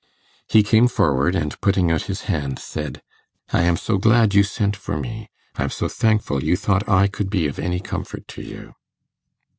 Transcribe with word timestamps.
He 0.49 0.63
came 0.63 0.87
forward, 0.87 1.35
and, 1.35 1.61
putting 1.61 1.91
out 1.91 2.05
his 2.09 2.21
hand, 2.21 2.57
said, 2.57 3.03
'I 3.53 3.61
am 3.61 3.77
so 3.77 3.99
glad 3.99 4.33
you 4.33 4.41
sent 4.41 4.75
for 4.75 4.97
me 4.97 5.29
I 5.57 5.61
am 5.63 5.69
so 5.69 5.87
thankful 5.87 6.43
you 6.43 6.57
thought 6.57 6.89
I 6.89 7.05
could 7.05 7.29
be 7.29 7.47
any 7.59 7.79
comfort 7.79 8.27
to 8.29 8.41
you. 8.41 8.73